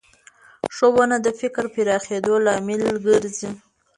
[0.75, 3.51] ښوونه د فکر پراخېدو لامل ګرځي